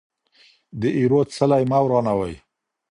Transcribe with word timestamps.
د 0.79 0.81
ايرو 0.97 1.21
څلی 1.35 1.63
مه 1.71 1.79
ورانوئ. 1.83 2.35